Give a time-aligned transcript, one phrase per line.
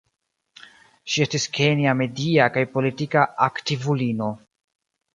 [1.15, 4.35] Ŝi estis kenja media kaj politika aktivulino.